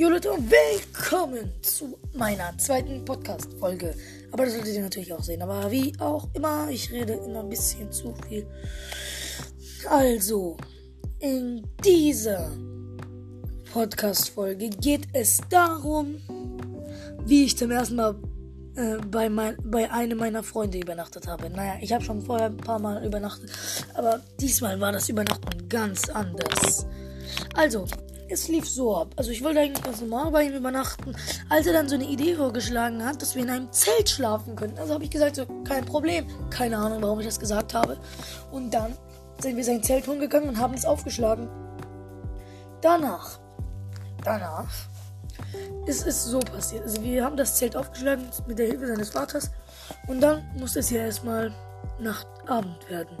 Jo 0.00 0.08
Leute 0.08 0.30
willkommen 0.30 1.52
zu 1.60 1.98
meiner 2.14 2.56
zweiten 2.56 3.04
Podcast-Folge. 3.04 3.94
Aber 4.32 4.46
das 4.46 4.54
solltet 4.54 4.74
ihr 4.74 4.80
natürlich 4.80 5.12
auch 5.12 5.22
sehen. 5.22 5.42
Aber 5.42 5.70
wie 5.70 5.92
auch 6.00 6.26
immer, 6.32 6.70
ich 6.70 6.90
rede 6.90 7.12
immer 7.12 7.40
ein 7.40 7.50
bisschen 7.50 7.92
zu 7.92 8.14
viel. 8.26 8.46
Also, 9.90 10.56
in 11.18 11.66
dieser 11.84 12.50
Podcast-Folge 13.74 14.70
geht 14.70 15.06
es 15.12 15.38
darum, 15.50 16.16
wie 17.26 17.44
ich 17.44 17.58
zum 17.58 17.70
ersten 17.70 17.96
Mal 17.96 18.14
äh, 18.76 18.96
bei, 19.06 19.28
mein, 19.28 19.58
bei 19.62 19.90
einem 19.90 20.16
meiner 20.16 20.42
Freunde 20.42 20.78
übernachtet 20.78 21.26
habe. 21.26 21.50
Naja, 21.50 21.74
ich 21.82 21.92
habe 21.92 22.02
schon 22.02 22.22
vorher 22.22 22.46
ein 22.46 22.56
paar 22.56 22.78
Mal 22.78 23.04
übernachtet, 23.04 23.50
aber 23.92 24.22
diesmal 24.40 24.80
war 24.80 24.92
das 24.92 25.10
Übernachten 25.10 25.68
ganz 25.68 26.08
anders. 26.08 26.86
Also, 27.54 27.84
es 28.30 28.48
lief 28.48 28.68
so 28.68 28.96
ab. 28.96 29.14
Also 29.16 29.30
ich 29.30 29.42
wollte 29.42 29.60
eigentlich 29.60 29.84
ganz 29.84 30.00
normal 30.00 30.30
bei 30.30 30.44
ihm 30.44 30.54
übernachten, 30.54 31.14
als 31.48 31.66
er 31.66 31.72
dann 31.72 31.88
so 31.88 31.96
eine 31.96 32.04
Idee 32.04 32.34
vorgeschlagen 32.34 33.04
hat, 33.04 33.20
dass 33.20 33.34
wir 33.34 33.42
in 33.42 33.50
einem 33.50 33.72
Zelt 33.72 34.08
schlafen 34.08 34.56
können. 34.56 34.78
Also 34.78 34.94
habe 34.94 35.04
ich 35.04 35.10
gesagt, 35.10 35.36
so, 35.36 35.46
kein 35.64 35.84
Problem. 35.84 36.26
Keine 36.50 36.78
Ahnung, 36.78 37.02
warum 37.02 37.20
ich 37.20 37.26
das 37.26 37.40
gesagt 37.40 37.74
habe. 37.74 37.98
Und 38.50 38.72
dann 38.72 38.96
sind 39.40 39.56
wir 39.56 39.64
sein 39.64 39.82
Zelt 39.82 40.06
umgegangen 40.08 40.48
und 40.48 40.58
haben 40.58 40.74
es 40.74 40.84
aufgeschlagen. 40.84 41.48
Danach, 42.80 43.38
danach 44.24 44.70
ist 45.86 46.06
es 46.06 46.24
so 46.24 46.40
passiert. 46.40 46.84
Also 46.84 47.02
wir 47.02 47.24
haben 47.24 47.36
das 47.36 47.56
Zelt 47.56 47.76
aufgeschlagen 47.76 48.26
mit 48.46 48.58
der 48.58 48.66
Hilfe 48.66 48.86
seines 48.86 49.10
Vaters 49.10 49.50
und 50.06 50.20
dann 50.20 50.42
musste 50.58 50.80
es 50.80 50.90
ja 50.90 51.02
erstmal 51.02 51.52
Nacht, 51.98 52.26
Abend 52.46 52.88
werden. 52.88 53.16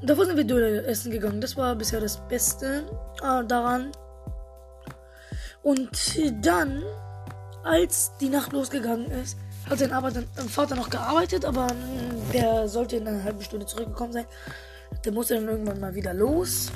Und 0.00 0.08
davor 0.10 0.26
sind 0.26 0.36
wir 0.36 0.44
Döner 0.44 0.86
essen 0.86 1.10
gegangen. 1.10 1.40
Das 1.40 1.56
war 1.56 1.74
bisher 1.74 2.00
das 2.00 2.18
Beste 2.28 2.84
äh, 3.22 3.44
daran. 3.46 3.90
Und 5.62 5.90
dann, 6.42 6.82
als 7.64 8.12
die 8.20 8.28
Nacht 8.28 8.52
losgegangen 8.52 9.10
ist, 9.10 9.36
hat 9.68 9.78
sein 9.78 9.90
Vater 10.48 10.76
noch 10.76 10.88
gearbeitet, 10.88 11.44
aber 11.44 11.66
der 12.32 12.68
sollte 12.68 12.96
in 12.96 13.06
einer 13.06 13.22
halben 13.22 13.42
Stunde 13.42 13.66
zurückgekommen 13.66 14.12
sein. 14.12 14.24
Der 15.04 15.12
musste 15.12 15.34
dann 15.34 15.48
irgendwann 15.48 15.80
mal 15.80 15.94
wieder 15.94 16.14
los. 16.14 16.70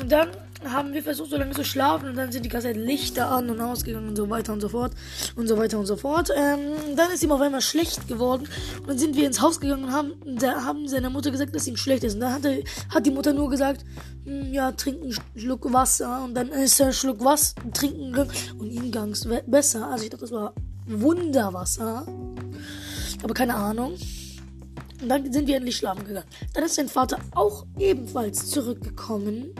Und 0.00 0.12
dann 0.12 0.30
haben 0.64 0.92
wir 0.92 1.02
versucht, 1.02 1.30
so 1.30 1.36
lange 1.36 1.52
zu 1.52 1.64
schlafen 1.64 2.08
und 2.08 2.16
dann 2.16 2.32
sind 2.32 2.44
die 2.44 2.48
ganze 2.48 2.68
Zeit 2.68 2.76
Lichter 2.76 3.30
an 3.30 3.48
und 3.50 3.60
ausgegangen 3.60 4.08
und 4.08 4.16
so 4.16 4.28
weiter 4.28 4.52
und 4.52 4.60
so 4.60 4.68
fort 4.68 4.92
und 5.36 5.46
so 5.46 5.56
weiter 5.56 5.78
und 5.78 5.86
so 5.86 5.96
fort. 5.96 6.30
Ähm, 6.34 6.96
dann 6.96 7.10
ist 7.10 7.22
ihm 7.22 7.32
auf 7.32 7.40
einmal 7.40 7.60
schlecht 7.60 8.08
geworden 8.08 8.48
und 8.80 8.88
dann 8.88 8.98
sind 8.98 9.16
wir 9.16 9.26
ins 9.26 9.40
Haus 9.40 9.60
gegangen 9.60 9.84
und 9.84 9.92
haben, 9.92 10.14
da 10.24 10.64
haben 10.64 10.88
seiner 10.88 11.10
Mutter 11.10 11.30
gesagt, 11.30 11.54
dass 11.54 11.66
ihm 11.66 11.76
schlecht 11.76 12.04
ist. 12.04 12.14
Und 12.14 12.20
dann 12.20 12.32
hat, 12.32 12.44
er, 12.44 12.62
hat 12.90 13.06
die 13.06 13.10
Mutter 13.10 13.32
nur 13.32 13.50
gesagt, 13.50 13.84
hm, 14.24 14.52
ja, 14.52 14.72
trink 14.72 15.02
einen 15.02 15.16
Schluck 15.36 15.72
Wasser 15.72 16.24
und 16.24 16.34
dann 16.34 16.48
ist 16.48 16.80
er 16.80 16.86
einen 16.86 16.94
Schluck 16.94 17.24
Wasser, 17.24 17.54
trinken 17.72 18.28
und 18.58 18.70
ihm 18.70 18.90
ging 18.90 19.10
es 19.12 19.28
besser. 19.46 19.88
Also 19.88 20.04
ich 20.04 20.10
dachte, 20.10 20.22
das 20.22 20.32
war 20.32 20.54
Wunderwasser. 20.86 22.06
Aber 23.22 23.34
keine 23.34 23.54
Ahnung. 23.54 23.94
Und 25.00 25.08
dann 25.08 25.32
sind 25.32 25.46
wir 25.46 25.56
endlich 25.56 25.76
schlafen 25.76 26.04
gegangen. 26.04 26.26
Dann 26.54 26.64
ist 26.64 26.74
sein 26.74 26.88
Vater 26.88 27.18
auch 27.34 27.66
ebenfalls 27.78 28.50
zurückgekommen. 28.50 29.54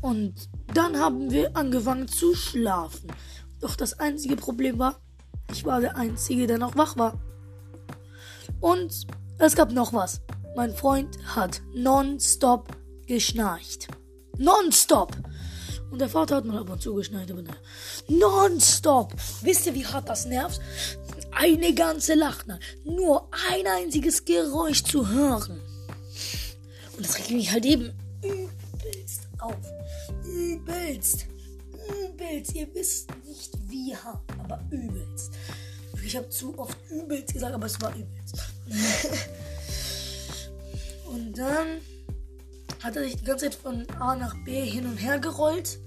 Und 0.00 0.48
dann 0.74 0.98
haben 0.98 1.30
wir 1.30 1.56
angefangen 1.56 2.08
zu 2.08 2.34
schlafen. 2.34 3.12
Doch 3.60 3.76
das 3.76 3.98
einzige 3.98 4.36
Problem 4.36 4.78
war, 4.78 5.00
ich 5.52 5.64
war 5.64 5.80
der 5.80 5.96
Einzige, 5.96 6.46
der 6.46 6.58
noch 6.58 6.76
wach 6.76 6.96
war. 6.96 7.20
Und 8.60 9.06
es 9.38 9.54
gab 9.54 9.72
noch 9.72 9.92
was. 9.92 10.20
Mein 10.56 10.74
Freund 10.74 11.18
hat 11.34 11.60
nonstop 11.74 12.68
geschnarcht. 13.06 13.88
Nonstop! 14.38 15.16
Und 15.90 16.00
der 16.00 16.08
Vater 16.08 16.36
hat 16.36 16.44
mal 16.44 16.58
ab 16.58 16.70
und 16.70 16.80
zu 16.80 16.94
geschnarcht, 16.94 17.30
aber 17.30 17.42
naja. 17.42 17.56
Nonstop! 18.08 19.12
Wisst 19.42 19.66
ihr, 19.66 19.74
wie 19.74 19.86
hart 19.86 20.08
das 20.08 20.26
nervt? 20.26 20.60
Eine 21.32 21.74
ganze 21.74 22.14
Lachner. 22.14 22.58
Nur 22.84 23.28
ein 23.50 23.66
einziges 23.66 24.24
Geräusch 24.24 24.84
zu 24.84 25.08
hören. 25.08 25.60
Und 26.96 27.06
das 27.06 27.18
regt 27.18 27.30
mich 27.30 27.50
halt 27.50 27.64
eben 27.64 27.92
übelst 28.22 29.28
auf. 29.38 29.79
Übelst. 30.40 31.26
Übelst. 32.04 32.54
Ihr 32.54 32.74
wisst 32.74 33.10
nicht 33.26 33.52
wie 33.68 33.94
hart, 33.94 34.22
aber 34.38 34.64
übelst. 34.70 35.32
Ich 36.04 36.16
habe 36.16 36.28
zu 36.30 36.58
oft 36.58 36.76
übelst 36.90 37.32
gesagt, 37.32 37.54
aber 37.54 37.66
es 37.66 37.80
war 37.80 37.92
übelst. 37.94 38.38
und 41.10 41.36
dann 41.36 41.80
hat 42.82 42.96
er 42.96 43.04
sich 43.04 43.16
die 43.16 43.24
ganze 43.24 43.50
Zeit 43.50 43.54
von 43.54 43.86
A 44.00 44.16
nach 44.16 44.34
B 44.44 44.64
hin 44.64 44.86
und 44.86 44.96
her 44.96 45.18
gerollt. 45.18 45.78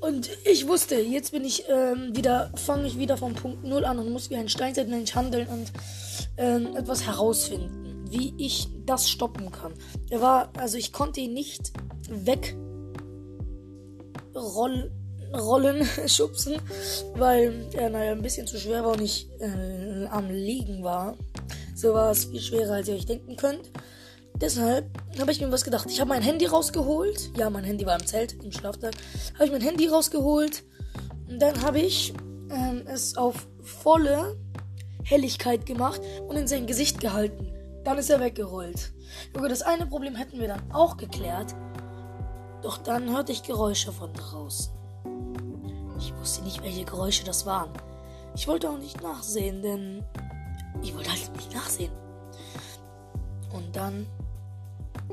Und 0.00 0.30
ich 0.44 0.66
wusste, 0.66 0.96
jetzt 0.96 1.32
bin 1.32 1.44
ich 1.44 1.64
ähm, 1.68 2.14
wieder, 2.14 2.52
fange 2.56 2.86
ich 2.86 2.98
wieder 2.98 3.16
vom 3.16 3.34
Punkt 3.34 3.64
Null 3.64 3.84
an 3.84 3.98
und 3.98 4.10
muss 4.10 4.30
wie 4.30 4.36
ein 4.36 4.48
Steinzeitmensch 4.48 5.14
handeln 5.14 5.48
und 5.48 5.72
ähm, 6.36 6.76
etwas 6.76 7.06
herausfinden, 7.06 8.04
wie 8.10 8.34
ich 8.36 8.68
das 8.84 9.08
stoppen 9.08 9.50
kann. 9.50 9.72
Er 10.10 10.20
war, 10.20 10.52
also 10.58 10.76
ich 10.76 10.92
konnte 10.92 11.20
ihn 11.20 11.32
nicht 11.32 11.72
weg 12.08 12.56
roll, 14.36 14.90
rollen, 15.34 15.86
schubsen, 16.06 16.56
weil 17.14 17.66
er 17.72 17.90
naja 17.90 18.12
ein 18.12 18.22
bisschen 18.22 18.46
zu 18.46 18.58
schwer 18.58 18.84
war 18.84 18.92
und 18.92 19.00
ich 19.02 19.28
äh, 19.40 20.06
am 20.06 20.30
Liegen 20.30 20.82
war. 20.82 21.16
So 21.74 21.92
war 21.92 22.10
es 22.10 22.26
viel 22.26 22.40
schwerer, 22.40 22.74
als 22.74 22.88
ihr 22.88 22.94
euch 22.94 23.06
denken 23.06 23.36
könnt. 23.36 23.70
Deshalb 24.40 24.86
habe 25.18 25.32
ich 25.32 25.40
mir 25.40 25.50
was 25.50 25.64
gedacht. 25.64 25.88
Ich 25.90 26.00
habe 26.00 26.08
mein 26.08 26.22
Handy 26.22 26.46
rausgeholt. 26.46 27.30
Ja, 27.38 27.48
mein 27.48 27.64
Handy 27.64 27.86
war 27.86 27.98
im 27.98 28.06
Zelt, 28.06 28.34
im 28.44 28.52
Schlaftag. 28.52 28.94
Habe 29.34 29.46
ich 29.46 29.52
mein 29.52 29.62
Handy 29.62 29.88
rausgeholt. 29.88 30.62
Und 31.28 31.40
dann 31.40 31.62
habe 31.62 31.80
ich 31.80 32.12
ähm, 32.50 32.82
es 32.86 33.16
auf 33.16 33.46
volle 33.62 34.36
Helligkeit 35.04 35.64
gemacht 35.64 36.00
und 36.28 36.36
in 36.36 36.46
sein 36.46 36.66
Gesicht 36.66 37.00
gehalten. 37.00 37.52
Dann 37.84 37.98
ist 37.98 38.10
er 38.10 38.20
weggerollt. 38.20 38.92
Junge, 39.34 39.48
das 39.48 39.62
eine 39.62 39.86
Problem 39.86 40.16
hätten 40.16 40.38
wir 40.40 40.48
dann 40.48 40.70
auch 40.72 40.96
geklärt. 40.96 41.54
Doch 42.62 42.78
dann 42.78 43.10
hörte 43.10 43.32
ich 43.32 43.42
Geräusche 43.42 43.92
von 43.92 44.12
draußen. 44.12 44.72
Ich 45.98 46.14
wusste 46.16 46.42
nicht, 46.42 46.62
welche 46.62 46.84
Geräusche 46.84 47.24
das 47.24 47.46
waren. 47.46 47.70
Ich 48.34 48.48
wollte 48.48 48.68
auch 48.68 48.78
nicht 48.78 49.02
nachsehen, 49.02 49.62
denn 49.62 50.04
ich 50.82 50.94
wollte 50.94 51.10
halt 51.10 51.34
nicht 51.36 51.54
nachsehen. 51.54 51.92
Und 53.52 53.74
dann 53.74 54.06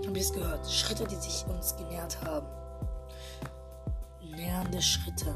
habe 0.06 0.18
ich 0.18 0.26
es 0.26 0.34
gehört. 0.34 0.70
Schritte, 0.70 1.06
die 1.06 1.16
sich 1.16 1.46
uns 1.48 1.76
genähert 1.76 2.22
haben. 2.24 2.48
Nähernde 4.36 4.82
Schritte. 4.82 5.34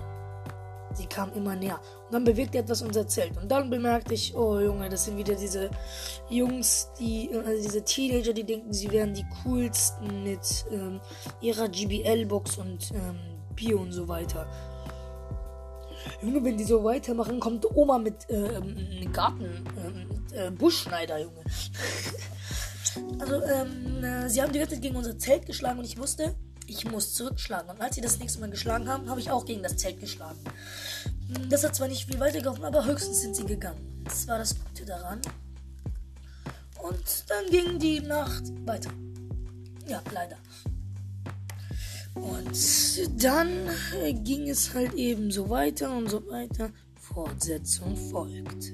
Sie 0.98 1.06
kamen 1.06 1.34
immer 1.34 1.56
näher. 1.56 1.80
Und 2.06 2.14
dann 2.14 2.24
bewegte 2.24 2.58
etwas 2.58 2.82
unser 2.82 3.08
Zelt. 3.08 3.38
Und 3.38 3.52
dann 3.52 3.70
bemerkte 3.70 4.14
ich, 4.16 4.36
oh 4.36 4.60
Junge, 4.60 4.90
das 4.90 5.06
sind 5.06 5.18
wieder 5.18 5.36
diese 5.36 5.70
Jungs, 6.30 6.90
die, 7.00 7.30
also 7.34 7.62
diese 7.64 7.84
Teenager, 7.84 8.34
die 8.34 8.44
denken, 8.44 8.74
sie 8.74 8.92
wären 8.92 9.14
die 9.14 9.26
coolsten 9.44 10.24
mit 10.24 10.66
ähm, 10.72 11.00
ihrer 11.40 11.70
GBL-Box 11.70 12.58
und 12.58 12.92
ähm, 12.92 13.20
Bier 13.56 13.80
und 13.80 13.92
so 13.92 14.08
weiter. 14.08 14.48
Junge, 16.22 16.44
wenn 16.44 16.58
die 16.58 16.64
so 16.64 16.84
weitermachen, 16.84 17.40
kommt 17.40 17.66
Oma 17.76 18.00
mit 18.00 18.26
ähm, 18.30 19.12
Garten, 19.14 19.64
ähm, 19.78 20.26
äh, 20.34 20.50
Buschschneider, 20.52 21.20
Junge. 21.20 21.44
also, 23.20 23.36
ähm, 23.44 24.04
äh, 24.04 24.30
sie 24.30 24.42
haben 24.42 24.52
die 24.52 24.60
ganze 24.60 24.76
Zeit 24.76 24.82
gegen 24.82 24.96
unser 24.96 25.18
Zelt 25.18 25.46
geschlagen 25.46 25.80
und 25.80 25.86
ich 25.86 25.98
wusste, 25.98 26.36
ich 26.68 26.90
muss 26.90 27.14
zurückschlagen. 27.14 27.70
Und 27.70 27.82
als 27.82 27.96
sie 27.96 28.02
das 28.02 28.20
nächste 28.20 28.40
Mal 28.40 28.50
geschlagen 28.50 28.88
haben, 28.88 29.10
habe 29.10 29.20
ich 29.20 29.32
auch 29.32 29.46
gegen 29.46 29.64
das 29.64 29.78
Zelt 29.78 30.00
geschlagen. 30.00 30.40
Hm, 31.34 31.50
das 31.50 31.64
hat 31.64 31.76
zwar 31.76 31.88
nicht 31.88 32.06
viel 32.06 32.20
weitergeholfen, 32.20 32.66
aber 32.66 32.86
höchstens 32.86 33.22
sind 33.22 33.36
sie 33.36 33.46
gegangen. 33.46 34.04
Das 34.04 34.28
war 34.28 34.38
das 34.38 34.56
Gute 34.56 34.86
daran. 34.86 35.22
Und 36.82 37.26
dann 37.28 37.46
ging 37.50 37.80
die 37.80 38.00
Nacht 38.02 38.44
weiter. 38.66 38.92
Ja, 39.88 40.02
leider. 40.14 40.38
Und 42.14 43.24
dann 43.24 43.70
ging 44.24 44.50
es 44.50 44.74
halt 44.74 44.94
eben 44.94 45.32
so 45.32 45.50
weiter 45.50 45.96
und 45.96 46.10
so 46.10 46.28
weiter. 46.28 46.72
Fortsetzung 47.00 47.96
folgt. 47.96 48.74